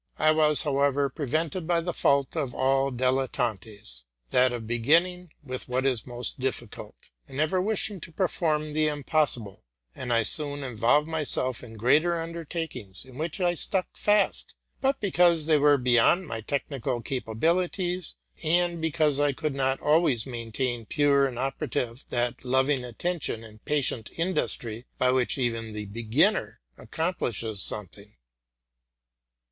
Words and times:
I 0.17 0.31
was, 0.31 0.63
however, 0.63 1.09
prevented 1.09 1.67
by 1.67 1.79
the 1.79 1.93
fault 1.93 2.35
of 2.35 2.55
all 2.55 2.89
dilet 2.89 3.37
148 3.37 3.37
TRUTH 3.37 3.43
AND 3.43 3.59
FICTION 3.61 3.79
tantes, 3.79 4.05
—that 4.31 4.51
of 4.51 4.65
beginning 4.65 5.31
with 5.43 5.69
what 5.69 5.85
is 5.85 6.07
most 6.07 6.39
difficult, 6.39 6.95
and 7.27 7.39
ever 7.39 7.61
wishing 7.61 8.01
to 8.01 8.11
perform 8.11 8.73
the 8.73 8.87
impossible; 8.87 9.63
and 9.93 10.11
I 10.11 10.23
soon 10.23 10.63
involved 10.63 11.07
myself 11.07 11.63
in 11.63 11.77
greater 11.77 12.19
undertakings, 12.19 13.05
in 13.05 13.19
which 13.19 13.39
I 13.39 13.53
stuck 13.53 13.95
fast, 13.95 14.55
both 14.81 14.99
because 14.99 15.45
they 15.45 15.59
were 15.59 15.77
beyond 15.77 16.25
my 16.25 16.41
technical 16.41 16.99
capabilities, 17.03 18.15
and 18.43 18.81
because 18.81 19.19
I 19.19 19.33
could 19.33 19.53
not 19.53 19.83
always 19.83 20.25
maintain 20.25 20.87
pure 20.87 21.27
and 21.27 21.37
operative 21.37 22.05
that 22.09 22.43
loving 22.43 22.83
attention 22.83 23.43
and 23.43 23.63
patient 23.65 24.09
industry 24.17 24.87
by 24.97 25.11
which 25.11 25.37
even 25.37 25.73
the 25.73 25.85
beginner 25.85 26.59
accomplishes 26.75 27.61
something. 27.61 28.15